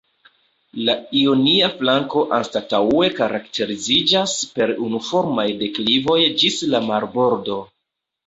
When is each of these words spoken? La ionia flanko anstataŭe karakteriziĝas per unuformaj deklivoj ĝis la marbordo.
La 0.85 0.93
ionia 1.17 1.67
flanko 1.81 2.21
anstataŭe 2.37 3.11
karakteriziĝas 3.19 4.33
per 4.55 4.73
unuformaj 4.87 5.47
deklivoj 5.61 6.19
ĝis 6.45 6.59
la 6.73 6.81
marbordo. 6.89 7.59